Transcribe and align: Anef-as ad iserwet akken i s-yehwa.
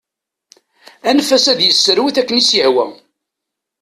Anef-as 1.09 1.45
ad 1.51 1.59
iserwet 1.69 2.15
akken 2.21 2.39
i 2.41 2.43
s-yehwa. 2.49 2.85